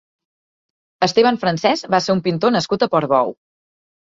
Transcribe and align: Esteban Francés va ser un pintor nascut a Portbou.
Esteban 1.07 1.37
Francés 1.45 1.85
va 1.97 1.99
ser 2.07 2.15
un 2.17 2.25
pintor 2.29 2.57
nascut 2.57 2.87
a 2.87 2.89
Portbou. 2.95 3.35